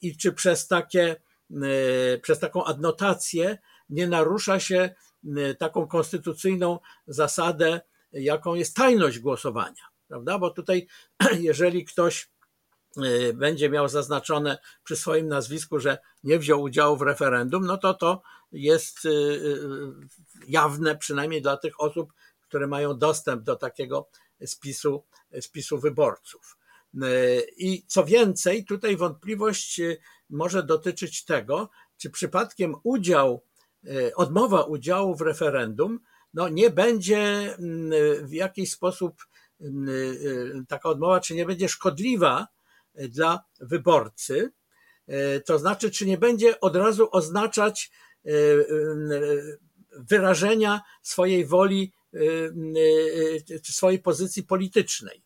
i 0.00 0.16
czy 0.16 0.32
przez 0.32 0.68
takie, 0.68 1.16
e, 1.62 2.18
przez 2.18 2.38
taką 2.38 2.64
adnotację 2.64 3.58
nie 3.88 4.08
narusza 4.08 4.60
się 4.60 4.94
e, 5.36 5.54
taką 5.54 5.86
konstytucyjną 5.86 6.78
zasadę, 7.06 7.80
jaką 8.12 8.54
jest 8.54 8.76
tajność 8.76 9.18
głosowania, 9.18 9.82
prawda? 10.08 10.38
Bo 10.38 10.50
tutaj, 10.50 10.86
jeżeli 11.40 11.84
ktoś 11.84 12.30
e, 12.96 13.32
będzie 13.32 13.70
miał 13.70 13.88
zaznaczone 13.88 14.58
przy 14.84 14.96
swoim 14.96 15.28
nazwisku, 15.28 15.80
że 15.80 15.98
nie 16.24 16.38
wziął 16.38 16.62
udziału 16.62 16.96
w 16.96 17.02
referendum, 17.02 17.66
no 17.66 17.78
to 17.78 17.94
to 17.94 18.22
jest 18.52 19.04
y, 19.04 19.08
y, 19.08 19.62
jawne, 20.48 20.96
przynajmniej 20.96 21.42
dla 21.42 21.56
tych 21.56 21.80
osób, 21.80 22.12
które 22.40 22.66
mają 22.66 22.98
dostęp 22.98 23.42
do 23.42 23.56
takiego 23.56 24.08
spisu, 24.46 25.04
spisu 25.40 25.78
wyborców. 25.78 26.56
Y, 26.94 27.46
I 27.56 27.86
co 27.86 28.04
więcej, 28.04 28.64
tutaj 28.64 28.96
wątpliwość 28.96 29.80
może 30.30 30.62
dotyczyć 30.62 31.24
tego, 31.24 31.70
czy 31.96 32.10
przypadkiem 32.10 32.74
udział, 32.82 33.44
odmowa 34.16 34.62
udziału 34.62 35.14
w 35.14 35.20
referendum 35.20 36.00
no 36.34 36.48
nie 36.48 36.70
będzie 36.70 37.18
mm, 37.58 37.90
w 38.26 38.32
jakiś 38.32 38.72
sposób 38.72 39.26
mm, 39.60 40.66
taka 40.68 40.88
odmowa, 40.88 41.20
czy 41.20 41.34
nie 41.34 41.46
będzie 41.46 41.68
szkodliwa 41.68 42.48
dla 42.94 43.44
wyborcy, 43.60 44.52
to 45.44 45.58
znaczy, 45.58 45.90
czy 45.90 46.06
nie 46.06 46.18
będzie 46.18 46.60
od 46.60 46.76
razu 46.76 47.08
oznaczać 47.12 47.90
wyrażenia 49.92 50.80
swojej 51.02 51.46
woli, 51.46 51.92
e, 52.14 52.18
swojej 53.62 53.98
pozycji 53.98 54.42
politycznej. 54.42 55.22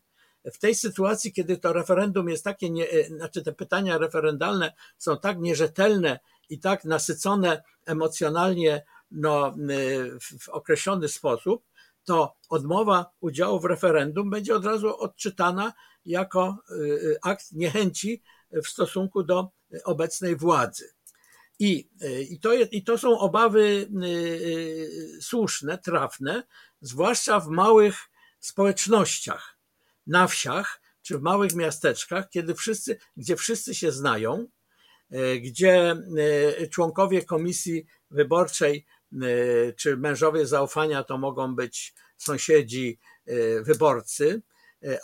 w 0.53 0.57
tej 0.57 0.75
sytuacji, 0.75 1.33
kiedy 1.33 1.57
to 1.57 1.73
referendum 1.73 2.29
jest 2.29 2.43
takie, 2.43 2.69
nie, 2.69 2.87
znaczy 3.07 3.43
te 3.43 3.53
pytania 3.53 3.97
referendalne 3.97 4.73
są 4.97 5.17
tak 5.17 5.39
nierzetelne 5.39 6.19
i 6.49 6.59
tak 6.59 6.85
nasycone 6.85 7.63
emocjonalnie 7.85 8.85
no, 9.11 9.55
w 10.41 10.49
określony 10.49 11.07
sposób, 11.07 11.63
to 12.03 12.35
odmowa 12.49 13.11
udziału 13.19 13.59
w 13.59 13.65
referendum 13.65 14.29
będzie 14.29 14.55
od 14.55 14.65
razu 14.65 14.97
odczytana 14.97 15.73
jako 16.05 16.57
akt 17.21 17.51
niechęci 17.51 18.21
w 18.51 18.67
stosunku 18.67 19.23
do 19.23 19.49
obecnej 19.83 20.35
władzy. 20.35 20.93
I, 21.59 21.89
i, 22.29 22.39
to, 22.39 22.53
I 22.53 22.83
to 22.83 22.97
są 22.97 23.19
obawy 23.19 23.89
słuszne, 25.21 25.77
trafne, 25.77 26.43
zwłaszcza 26.81 27.39
w 27.39 27.47
małych 27.47 27.95
społecznościach, 28.39 29.57
na 30.07 30.27
wsiach 30.27 30.83
czy 31.03 31.17
w 31.17 31.21
małych 31.21 31.55
miasteczkach, 31.55 32.29
kiedy 32.29 32.55
wszyscy, 32.55 32.97
gdzie 33.17 33.35
wszyscy 33.35 33.75
się 33.75 33.91
znają, 33.91 34.47
e, 35.11 35.37
gdzie 35.39 35.95
e, 36.61 36.67
członkowie 36.67 37.25
komisji 37.25 37.85
wyborczej 38.11 38.85
e, 39.13 39.17
czy 39.73 39.97
mężowie 39.97 40.47
zaufania 40.47 41.03
to 41.03 41.17
mogą 41.17 41.55
być 41.55 41.93
sąsiedzi, 42.17 42.99
wyborcy, 43.61 44.41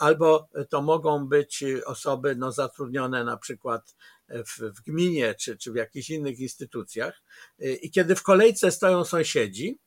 albo 0.00 0.48
to 0.70 0.82
mogą 0.82 1.28
być 1.28 1.64
osoby 1.86 2.36
no, 2.36 2.52
zatrudnione 2.52 3.24
na 3.24 3.36
przykład 3.36 3.96
w, 4.30 4.58
w 4.58 4.82
gminie 4.82 5.34
czy, 5.34 5.56
czy 5.56 5.72
w 5.72 5.76
jakichś 5.76 6.10
innych 6.10 6.38
instytucjach. 6.38 7.22
I 7.82 7.90
kiedy 7.90 8.16
w 8.16 8.22
kolejce 8.22 8.70
stoją 8.70 9.04
sąsiedzi, 9.04 9.78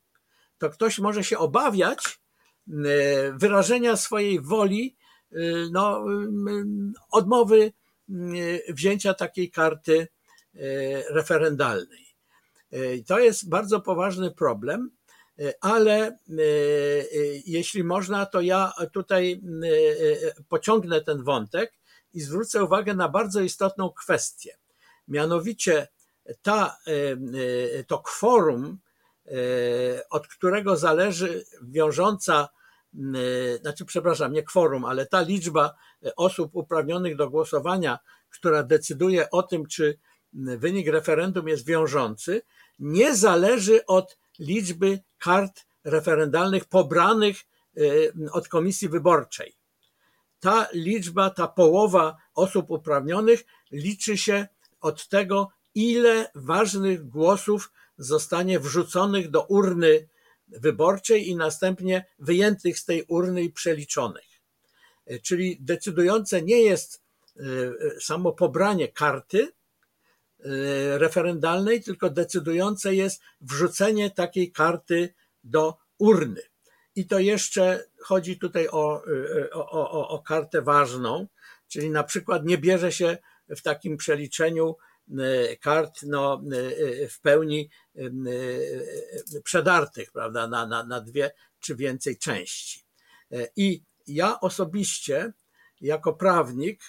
to 0.58 0.70
ktoś 0.70 1.00
może 1.00 1.24
się 1.24 1.38
obawiać 1.38 2.20
wyrażenia 3.38 3.98
swojej 3.98 4.42
woli 4.42 4.98
Y, 5.36 5.70
no, 5.72 6.06
y, 6.12 6.66
odmowy 7.12 7.74
y, 8.10 8.64
wzięcia 8.70 9.14
takiej 9.14 9.52
karty 9.52 10.08
referendalnej. 11.10 12.06
To 13.08 13.20
jest 13.20 13.50
bardzo 13.50 13.82
poważny 13.82 14.32
problem, 14.32 14.92
ale 15.62 16.18
jeśli 17.46 17.84
można, 17.84 18.26
to 18.26 18.42
ja 18.42 18.74
tutaj 18.92 19.42
pociągnę 20.50 21.02
ten 21.02 21.24
wątek 21.24 21.74
i 22.14 22.22
zwrócę 22.22 22.64
uwagę 22.64 22.94
na 22.94 23.10
bardzo 23.10 23.42
istotną 23.42 23.90
kwestię. 23.90 24.58
Mianowicie 25.08 25.88
ta, 26.42 26.78
to 27.88 28.00
kworum, 28.00 28.80
od 30.10 30.28
którego 30.28 30.78
zależy 30.78 31.46
wiążąca 31.62 32.50
znaczy 33.62 33.86
przepraszam, 33.86 34.34
nie 34.34 34.44
kworum, 34.44 34.86
ale 34.86 35.06
ta 35.06 35.22
liczba 35.22 35.76
osób 36.16 36.56
uprawnionych 36.56 37.16
do 37.16 37.30
głosowania, 37.30 38.00
która 38.30 38.64
decyduje 38.64 39.30
o 39.30 39.44
tym, 39.44 39.68
czy 39.68 40.00
wynik 40.34 40.88
referendum 40.88 41.48
jest 41.48 41.66
wiążący, 41.66 42.42
nie 42.80 43.16
zależy 43.16 43.86
od 43.86 44.18
liczby 44.40 45.00
kart 45.18 45.66
referendalnych 45.84 46.66
pobranych 46.66 47.38
od 48.32 48.48
komisji 48.48 48.90
wyborczej. 48.90 49.56
Ta 50.44 50.68
liczba, 50.74 51.30
ta 51.30 51.48
połowa 51.48 52.18
osób 52.36 52.72
uprawnionych 52.72 53.44
liczy 53.72 54.18
się 54.18 54.48
od 54.82 55.08
tego, 55.08 55.50
ile 55.76 56.32
ważnych 56.36 57.10
głosów 57.10 57.72
zostanie 57.98 58.60
wrzuconych 58.60 59.30
do 59.30 59.44
urny 59.44 60.08
wyborczej 60.48 61.30
i 61.30 61.36
następnie 61.36 62.06
wyjętych 62.20 62.80
z 62.80 62.86
tej 62.86 63.04
urny 63.08 63.44
i 63.44 63.52
przeliczonych. 63.52 64.42
Czyli 65.22 65.58
decydujące 65.62 66.42
nie 66.42 66.62
jest 66.62 67.02
e, 67.38 67.42
samo 68.02 68.34
pobranie 68.34 68.88
karty 68.88 69.48
e, 69.48 69.52
referendalnej, 70.98 71.84
tylko 71.84 72.10
decydujące 72.10 72.96
jest 72.96 73.22
wrzucenie 73.42 74.12
takiej 74.12 74.52
karty 74.52 75.14
do 75.44 75.78
urny. 75.98 76.42
I 76.96 77.08
to 77.08 77.20
jeszcze 77.20 77.86
chodzi 78.04 78.40
tutaj 78.40 78.68
o, 78.68 79.04
o, 79.54 79.92
o, 79.92 80.08
o 80.08 80.20
kartę 80.20 80.62
ważną, 80.62 81.28
czyli 81.68 81.90
na 81.90 82.04
przykład 82.04 82.46
nie 82.46 82.58
bierze 82.58 82.92
się 82.92 83.18
w 83.50 83.62
takim 83.62 83.98
przeliczeniu 83.98 84.76
E, 85.12 85.58
kart 85.58 86.04
no, 86.04 86.42
e, 86.52 87.04
e, 87.04 87.08
w 87.08 87.20
pełni 87.22 87.70
przedartych 89.44 90.12
prawda, 90.12 90.48
na, 90.48 90.66
na, 90.66 90.84
na 90.84 91.02
dwie 91.02 91.32
czy 91.60 91.76
więcej 91.76 92.18
części. 92.18 92.86
I 93.56 93.84
ja 94.08 94.40
osobiście, 94.40 95.34
jako 95.82 96.14
prawnik, 96.14 96.82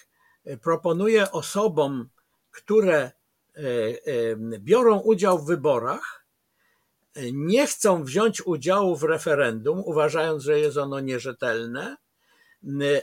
proponuję 0.61 1.31
osobom, 1.31 2.09
które 2.51 3.11
biorą 4.59 4.99
udział 4.99 5.39
w 5.39 5.45
wyborach, 5.45 6.24
nie 7.33 7.67
chcą 7.67 8.03
wziąć 8.03 8.45
udziału 8.45 8.95
w 8.95 9.03
referendum, 9.03 9.79
uważając, 9.85 10.43
że 10.43 10.59
jest 10.59 10.77
ono 10.77 10.99
nierzetelne, 10.99 11.97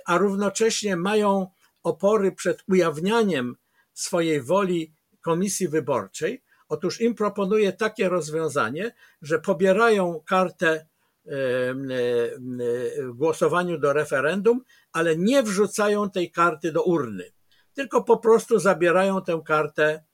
a 0.06 0.18
równocześnie 0.18 0.96
mają 0.96 1.46
opory 1.82 2.32
przed 2.32 2.62
ujawnianiem 2.68 3.56
swojej 3.94 4.42
woli 4.42 4.94
komisji 5.20 5.68
wyborczej. 5.68 6.42
Otóż 6.68 7.00
im 7.00 7.14
proponuje 7.14 7.72
takie 7.72 8.08
rozwiązanie, 8.08 8.94
że 9.22 9.38
pobierają 9.38 10.20
kartę 10.26 10.86
w 11.24 13.10
głosowaniu 13.14 13.78
do 13.78 13.92
referendum, 13.92 14.64
ale 14.92 15.16
nie 15.16 15.42
wrzucają 15.42 16.10
tej 16.10 16.30
karty 16.30 16.72
do 16.72 16.82
urny, 16.82 17.32
tylko 17.74 18.04
po 18.04 18.18
prostu 18.18 18.58
zabierają 18.58 19.22
tę 19.22 19.42
kartę 19.46 20.04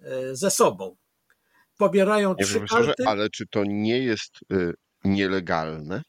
e, 0.00 0.36
ze 0.36 0.50
sobą. 0.50 0.96
Pobierają 1.82 2.34
trzy 2.34 2.60
karty. 2.60 3.06
Ale 3.06 3.30
czy 3.30 3.46
to 3.46 3.64
nie 3.64 3.98
jest 3.98 4.32
y, 4.52 4.74
nielegalne? 5.04 6.02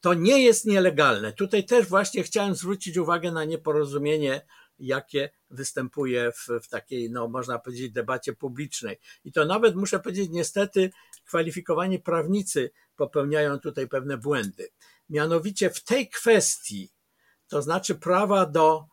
To 0.00 0.14
nie 0.14 0.44
jest 0.44 0.64
nielegalne. 0.64 1.32
Tutaj 1.32 1.64
też 1.64 1.86
właśnie 1.88 2.22
chciałem 2.22 2.54
zwrócić 2.54 2.96
uwagę 2.96 3.32
na 3.32 3.44
nieporozumienie 3.44 4.40
jakie 4.78 5.30
występuje 5.50 6.32
w, 6.32 6.48
w 6.62 6.68
takiej, 6.68 7.10
no 7.10 7.28
można 7.28 7.58
powiedzieć, 7.58 7.92
debacie 7.92 8.32
publicznej. 8.32 8.98
I 9.24 9.32
to 9.32 9.44
nawet 9.44 9.76
muszę 9.76 10.00
powiedzieć, 10.00 10.28
niestety, 10.32 10.90
kwalifikowani 11.24 11.98
prawnicy 11.98 12.70
popełniają 12.96 13.58
tutaj 13.58 13.88
pewne 13.88 14.18
błędy. 14.18 14.68
Mianowicie 15.08 15.70
w 15.70 15.84
tej 15.84 16.08
kwestii, 16.08 16.92
to 17.48 17.62
znaczy 17.62 17.94
prawa 17.94 18.46
do 18.46 18.86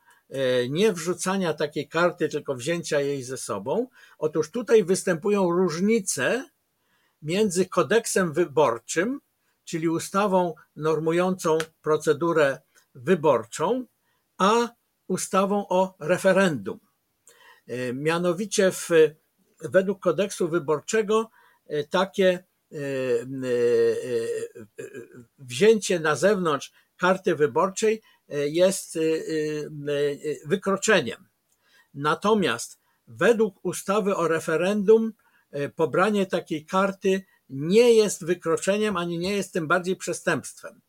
nie 0.69 0.93
wrzucania 0.93 1.53
takiej 1.53 1.87
karty, 1.87 2.29
tylko 2.29 2.55
wzięcia 2.55 2.99
jej 3.01 3.23
ze 3.23 3.37
sobą. 3.37 3.87
Otóż 4.17 4.51
tutaj 4.51 4.83
występują 4.83 5.51
różnice 5.51 6.45
między 7.21 7.65
kodeksem 7.65 8.33
wyborczym, 8.33 9.19
czyli 9.63 9.89
ustawą 9.89 10.53
normującą 10.75 11.57
procedurę 11.81 12.59
wyborczą, 12.95 13.85
a 14.37 14.69
ustawą 15.07 15.67
o 15.67 15.95
referendum. 15.99 16.79
E, 17.67 17.93
mianowicie 17.93 18.71
w, 18.71 18.89
według 19.61 19.99
kodeksu 19.99 20.49
wyborczego 20.49 21.29
e, 21.67 21.83
takie 21.83 22.43
e, 22.71 22.75
wzięcie 25.37 25.99
na 25.99 26.15
zewnątrz 26.15 26.73
karty 26.97 27.35
wyborczej 27.35 28.01
jest 28.45 28.99
wykroczeniem. 30.45 31.27
Natomiast 31.93 32.79
według 33.07 33.65
ustawy 33.65 34.15
o 34.15 34.27
referendum 34.27 35.13
pobranie 35.75 36.25
takiej 36.25 36.65
karty 36.65 37.21
nie 37.49 37.93
jest 37.93 38.25
wykroczeniem 38.25 38.97
ani 38.97 39.19
nie 39.19 39.33
jest 39.33 39.53
tym 39.53 39.67
bardziej 39.67 39.95
przestępstwem. 39.95 40.81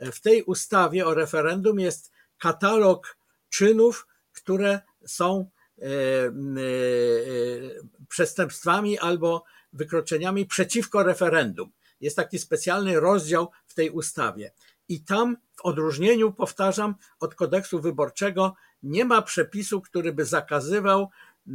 W 0.00 0.20
tej 0.20 0.42
ustawie 0.42 1.06
o 1.06 1.14
referendum 1.14 1.80
jest 1.80 2.12
katalog 2.38 3.16
czynów, 3.48 4.06
które 4.32 4.80
są 5.06 5.50
przestępstwami 8.08 8.98
albo 8.98 9.44
wykroczeniami 9.72 10.46
przeciwko 10.46 11.02
referendum. 11.02 11.72
Jest 12.00 12.16
taki 12.16 12.38
specjalny 12.38 13.00
rozdział 13.00 13.50
w 13.66 13.74
tej 13.74 13.90
ustawie. 13.90 14.52
I 14.92 15.00
tam, 15.00 15.36
w 15.56 15.64
odróżnieniu, 15.64 16.32
powtarzam, 16.32 16.94
od 17.20 17.34
kodeksu 17.34 17.80
wyborczego, 17.80 18.54
nie 18.82 19.04
ma 19.04 19.22
przepisu, 19.22 19.80
który 19.80 20.12
by 20.12 20.24
zakazywał 20.24 21.00
e, 21.02 21.52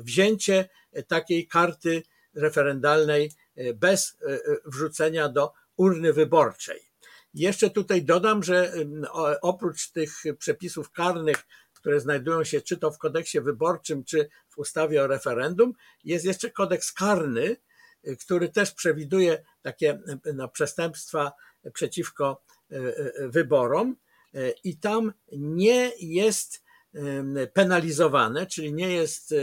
wzięcie 0.00 0.68
takiej 1.08 1.46
karty 1.46 2.02
referendalnej 2.34 3.32
bez 3.74 4.18
wrzucenia 4.64 5.28
do 5.28 5.52
urny 5.76 6.12
wyborczej. 6.12 6.80
Jeszcze 7.34 7.70
tutaj 7.70 8.04
dodam, 8.04 8.42
że 8.42 8.72
oprócz 9.42 9.90
tych 9.90 10.22
przepisów 10.38 10.90
karnych, 10.90 11.46
które 11.74 12.00
znajdują 12.00 12.44
się 12.44 12.60
czy 12.60 12.76
to 12.76 12.90
w 12.90 12.98
kodeksie 12.98 13.40
wyborczym, 13.40 14.04
czy 14.04 14.28
w 14.48 14.58
ustawie 14.58 15.02
o 15.02 15.06
referendum, 15.06 15.72
jest 16.04 16.24
jeszcze 16.24 16.50
kodeks 16.50 16.92
karny, 16.92 17.56
który 18.20 18.48
też 18.48 18.72
przewiduje 18.72 19.44
takie 19.62 20.00
no, 20.34 20.48
przestępstwa 20.48 21.32
przeciwko 21.74 22.42
y, 22.72 22.76
y, 22.76 23.28
wyborom. 23.28 23.96
i 24.64 24.78
tam 24.78 25.12
nie 25.32 25.92
jest 25.98 26.62
penalizowane, 27.52 28.46
czyli 28.46 28.72
nie 28.72 28.94
jest 28.94 29.34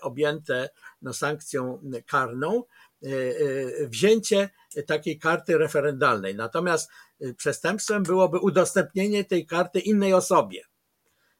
objęte 0.00 0.70
no, 1.02 1.12
sankcją 1.12 1.82
karną 2.06 2.64
wzięcie 3.80 4.50
takiej 4.86 5.18
karty 5.18 5.58
referendalnej. 5.58 6.34
Natomiast 6.34 6.90
przestępstwem 7.36 8.02
byłoby 8.02 8.38
udostępnienie 8.38 9.24
tej 9.24 9.46
karty 9.46 9.80
innej 9.80 10.14
osobie 10.14 10.62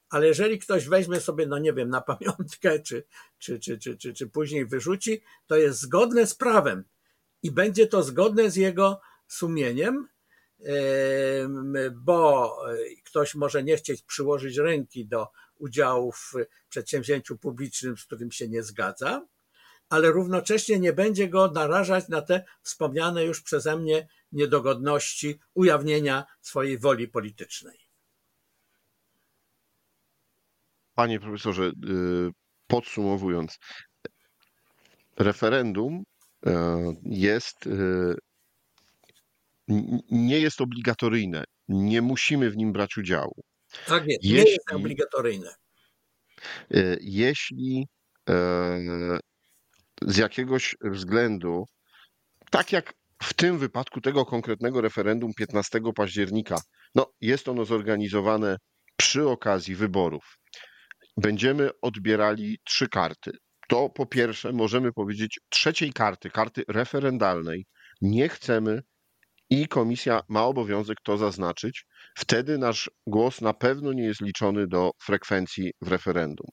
ale 0.09 0.27
jeżeli 0.27 0.59
ktoś 0.59 0.87
weźmie 0.87 1.19
sobie, 1.19 1.45
no 1.45 1.59
nie 1.59 1.73
wiem, 1.73 1.89
na 1.89 2.01
pamiątkę, 2.01 2.79
czy, 2.79 3.03
czy, 3.37 3.59
czy, 3.59 3.77
czy, 3.77 3.97
czy, 3.97 4.13
czy 4.13 4.27
później 4.27 4.65
wyrzuci, 4.65 5.21
to 5.47 5.55
jest 5.55 5.79
zgodne 5.79 6.27
z 6.27 6.35
prawem 6.35 6.83
i 7.43 7.51
będzie 7.51 7.87
to 7.87 8.03
zgodne 8.03 8.51
z 8.51 8.55
jego 8.55 9.01
sumieniem, 9.27 10.07
bo 11.95 12.55
ktoś 13.05 13.35
może 13.35 13.63
nie 13.63 13.77
chcieć 13.77 14.01
przyłożyć 14.01 14.57
ręki 14.57 15.05
do 15.05 15.27
udziału 15.55 16.11
w 16.11 16.33
przedsięwzięciu 16.69 17.37
publicznym, 17.37 17.97
z 17.97 18.05
którym 18.05 18.31
się 18.31 18.47
nie 18.47 18.63
zgadza, 18.63 19.27
ale 19.89 20.11
równocześnie 20.11 20.79
nie 20.79 20.93
będzie 20.93 21.27
go 21.29 21.51
narażać 21.51 22.07
na 22.09 22.21
te 22.21 22.45
wspomniane 22.61 23.25
już 23.25 23.41
przeze 23.41 23.77
mnie 23.77 24.07
niedogodności 24.31 25.39
ujawnienia 25.53 26.25
swojej 26.41 26.77
woli 26.77 27.07
politycznej. 27.07 27.79
Panie 30.95 31.19
profesorze, 31.19 31.63
y, 31.63 31.71
podsumowując, 32.67 33.59
referendum 35.17 36.03
jest, 37.03 37.67
y, 37.67 38.15
nie 40.11 40.39
jest 40.39 40.61
obligatoryjne. 40.61 41.43
Nie 41.67 42.01
musimy 42.01 42.49
w 42.49 42.57
nim 42.57 42.73
brać 42.73 42.97
udziału. 42.97 43.41
Tak 43.87 44.07
jest, 44.07 44.23
nie 44.23 44.29
jeśli, 44.29 44.51
jest 44.51 44.73
obligatoryjne. 44.73 45.55
Jeśli 47.01 47.87
z 50.01 50.17
jakiegoś 50.17 50.75
względu, 50.81 51.65
tak 52.51 52.71
jak 52.71 52.93
w 53.23 53.33
tym 53.33 53.57
wypadku 53.59 54.01
tego 54.01 54.25
konkretnego 54.25 54.81
referendum 54.81 55.33
15 55.33 55.79
października, 55.95 56.61
no 56.95 57.11
jest 57.21 57.47
ono 57.47 57.65
zorganizowane 57.65 58.57
przy 58.97 59.29
okazji 59.29 59.75
wyborów 59.75 60.37
będziemy 61.17 61.69
odbierali 61.81 62.59
trzy 62.63 62.89
karty. 62.89 63.31
To 63.67 63.89
po 63.89 64.05
pierwsze 64.05 64.51
możemy 64.51 64.93
powiedzieć 64.93 65.39
trzeciej 65.49 65.93
karty, 65.93 66.29
karty 66.29 66.63
referendalnej 66.67 67.65
nie 68.01 68.29
chcemy 68.29 68.81
i 69.49 69.67
komisja 69.67 70.21
ma 70.29 70.45
obowiązek 70.45 70.97
to 71.03 71.17
zaznaczyć. 71.17 71.85
Wtedy 72.17 72.57
nasz 72.57 72.91
głos 73.07 73.41
na 73.41 73.53
pewno 73.53 73.93
nie 73.93 74.03
jest 74.03 74.21
liczony 74.21 74.67
do 74.67 74.91
frekwencji 75.03 75.71
w 75.81 75.87
referendum. 75.87 76.47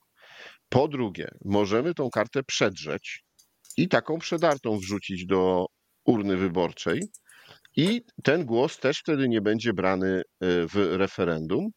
Po 0.68 0.88
drugie, 0.88 1.28
możemy 1.44 1.94
tą 1.94 2.10
kartę 2.10 2.42
przedrzeć 2.42 3.24
i 3.76 3.88
taką 3.88 4.18
przedartą 4.18 4.78
wrzucić 4.78 5.26
do 5.26 5.66
urny 6.04 6.36
wyborczej. 6.36 7.00
I 7.76 8.04
ten 8.22 8.44
głos 8.44 8.78
też 8.78 8.98
wtedy 8.98 9.28
nie 9.28 9.40
będzie 9.40 9.72
brany 9.72 10.20
y, 10.20 10.22
w 10.68 10.74
referendum. 10.74 11.70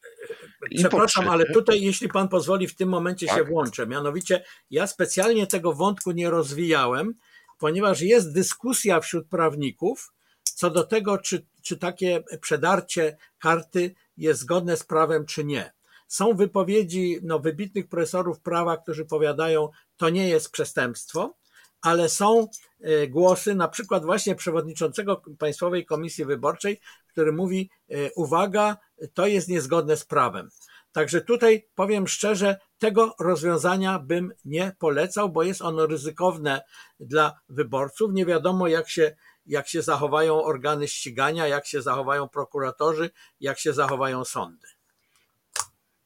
Przepraszam, 0.75 1.29
ale 1.29 1.45
tutaj, 1.45 1.81
jeśli 1.81 2.09
pan 2.09 2.29
pozwoli, 2.29 2.67
w 2.67 2.75
tym 2.75 2.89
momencie 2.89 3.27
tak? 3.27 3.37
się 3.37 3.43
włączę. 3.43 3.87
Mianowicie, 3.87 4.43
ja 4.69 4.87
specjalnie 4.87 5.47
tego 5.47 5.73
wątku 5.73 6.11
nie 6.11 6.29
rozwijałem, 6.29 7.13
ponieważ 7.59 8.01
jest 8.01 8.33
dyskusja 8.33 8.99
wśród 8.99 9.27
prawników 9.27 10.11
co 10.57 10.69
do 10.69 10.83
tego, 10.83 11.17
czy, 11.17 11.45
czy 11.61 11.77
takie 11.77 12.23
przedarcie 12.41 13.17
karty 13.39 13.95
jest 14.17 14.39
zgodne 14.39 14.77
z 14.77 14.83
prawem, 14.83 15.25
czy 15.25 15.43
nie. 15.43 15.73
Są 16.07 16.33
wypowiedzi 16.33 17.19
no, 17.23 17.39
wybitnych 17.39 17.87
profesorów 17.87 18.39
prawa, 18.39 18.77
którzy 18.77 19.05
powiadają, 19.05 19.69
to 19.97 20.09
nie 20.09 20.29
jest 20.29 20.51
przestępstwo, 20.51 21.37
ale 21.81 22.09
są 22.09 22.47
e, 22.81 23.07
głosy, 23.07 23.55
na 23.55 23.67
przykład 23.67 24.05
właśnie 24.05 24.35
przewodniczącego 24.35 25.21
Państwowej 25.39 25.85
Komisji 25.85 26.25
Wyborczej, 26.25 26.79
który 27.07 27.31
mówi, 27.31 27.69
e, 27.89 28.11
uwaga, 28.13 28.77
to 29.13 29.27
jest 29.27 29.47
niezgodne 29.47 29.97
z 29.97 30.05
prawem. 30.05 30.49
Także 30.91 31.21
tutaj 31.21 31.67
powiem 31.75 32.07
szczerze, 32.07 32.57
tego 32.77 33.15
rozwiązania 33.19 33.99
bym 33.99 34.33
nie 34.45 34.75
polecał, 34.79 35.29
bo 35.29 35.43
jest 35.43 35.61
ono 35.61 35.87
ryzykowne 35.87 36.61
dla 36.99 37.39
wyborców. 37.49 38.13
Nie 38.13 38.25
wiadomo, 38.25 38.67
jak 38.67 38.89
się, 38.89 39.15
jak 39.45 39.67
się 39.67 39.81
zachowają 39.81 40.43
organy 40.43 40.87
ścigania, 40.87 41.47
jak 41.47 41.67
się 41.67 41.81
zachowają 41.81 42.29
prokuratorzy, 42.29 43.09
jak 43.39 43.59
się 43.59 43.73
zachowają 43.73 44.25
sądy. 44.25 44.67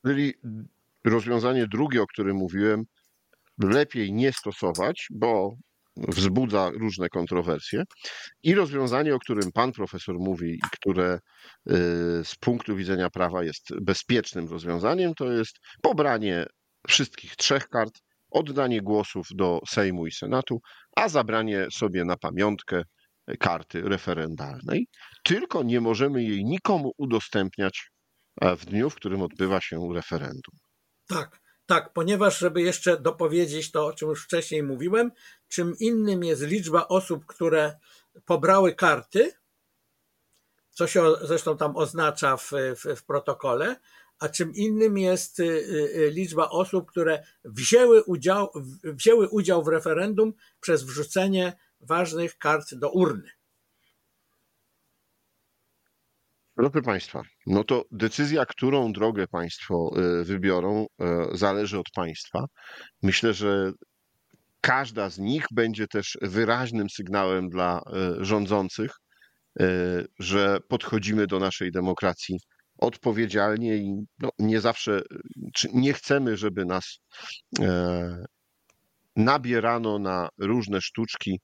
Czyli 0.05 0.34
rozwiązanie 1.05 1.67
drugie, 1.67 2.01
o 2.01 2.07
którym 2.07 2.38
mówiłem, 2.38 2.86
lepiej 3.58 4.14
nie 4.14 4.34
stosować, 4.34 5.08
bo 5.12 5.56
wzbudza 5.98 6.70
różne 6.70 7.10
kontrowersje. 7.10 7.84
I 8.44 8.56
rozwiązanie, 8.56 9.16
o 9.16 9.20
którym 9.20 9.52
pan 9.52 9.72
profesor 9.72 10.16
mówi 10.20 10.54
i 10.54 10.60
które 10.72 11.14
y, 11.16 11.20
z 12.24 12.36
punktu 12.40 12.76
widzenia 12.76 13.10
prawa 13.10 13.44
jest 13.44 13.70
bezpiecznym 13.82 14.48
rozwiązaniem, 14.48 15.14
to 15.14 15.32
jest 15.32 15.56
pobranie 15.82 16.46
wszystkich 16.88 17.36
trzech 17.36 17.68
kart, 17.68 17.94
oddanie 18.32 18.82
głosów 18.82 19.28
do 19.36 19.60
Sejmu 19.68 20.08
i 20.08 20.12
Senatu, 20.12 20.62
a 20.96 21.10
zabranie 21.10 21.68
sobie 21.72 22.06
na 22.06 22.18
pamiątkę 22.18 22.84
karty 23.40 23.82
referendalnej. 23.82 24.88
Tylko 25.24 25.64
nie 25.64 25.82
możemy 25.82 26.24
jej 26.24 26.46
nikomu 26.46 26.92
udostępniać 26.98 27.92
e, 28.42 28.56
w 28.56 28.66
dniu, 28.66 28.90
w 28.90 28.96
którym 28.96 29.22
odbywa 29.22 29.62
się 29.62 29.94
referendum. 29.94 30.56
Tak. 31.08 31.40
Tak, 31.71 31.93
ponieważ, 31.93 32.39
żeby 32.39 32.62
jeszcze 32.62 32.97
dopowiedzieć 32.97 33.71
to, 33.71 33.86
o 33.86 33.93
czym 33.93 34.10
już 34.10 34.23
wcześniej 34.23 34.63
mówiłem, 34.63 35.12
czym 35.47 35.75
innym 35.79 36.23
jest 36.23 36.41
liczba 36.41 36.88
osób, 36.88 37.25
które 37.25 37.77
pobrały 38.25 38.75
karty, 38.75 39.31
co 40.69 40.88
się 40.88 41.03
zresztą 41.21 41.57
tam 41.57 41.77
oznacza 41.77 42.38
w, 42.38 42.51
w, 42.51 42.95
w 42.95 43.03
protokole, 43.05 43.75
a 44.19 44.29
czym 44.29 44.55
innym 44.55 44.97
jest 44.97 45.39
y, 45.39 45.43
y, 45.43 45.47
y, 45.95 46.12
liczba 46.12 46.49
osób, 46.49 46.91
które 46.91 47.23
wzięły 47.43 48.03
udział, 48.03 48.51
wzięły 48.84 49.29
udział 49.29 49.63
w 49.63 49.67
referendum 49.67 50.34
przez 50.60 50.84
wrzucenie 50.84 51.57
ważnych 51.81 52.38
kart 52.38 52.73
do 52.75 52.91
urny. 52.91 53.31
Proszę 56.62 56.82
Państwa, 56.82 57.21
no 57.47 57.63
to 57.63 57.86
decyzja, 57.91 58.45
którą 58.45 58.93
drogę 58.93 59.28
Państwo 59.28 59.91
e, 59.95 60.24
wybiorą, 60.24 60.86
e, 61.00 61.28
zależy 61.34 61.80
od 61.80 61.89
Państwa. 61.95 62.45
Myślę, 63.04 63.34
że 63.34 63.71
każda 64.62 65.10
z 65.10 65.19
nich 65.19 65.45
będzie 65.52 65.88
też 65.88 66.17
wyraźnym 66.21 66.89
sygnałem 66.89 67.50
dla 67.50 67.78
e, 67.80 68.26
rządzących, 68.26 68.91
że 70.19 70.60
podchodzimy 70.67 71.28
do 71.28 71.39
naszej 71.39 71.71
demokracji 71.71 72.39
odpowiedzialnie 72.78 73.78
i 73.78 73.93
no, 74.19 74.30
nie 74.39 74.62
zawsze, 74.62 75.02
nie 75.74 75.93
chcemy, 75.93 76.38
żeby 76.38 76.65
nas 76.65 77.00
nabierano 79.15 80.00
na 80.00 80.30
różne 80.39 80.82
sztuczki 80.82 81.39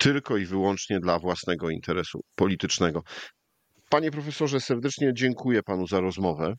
tylko 0.00 0.36
i 0.36 0.46
wyłącznie 0.46 1.00
dla 1.00 1.18
własnego 1.18 1.70
interesu 1.70 2.20
politycznego. 2.34 3.02
Panie 3.90 4.10
profesorze, 4.10 4.60
serdecznie 4.60 5.12
dziękuję 5.14 5.62
panu 5.62 5.86
za 5.86 6.00
rozmowę. 6.00 6.54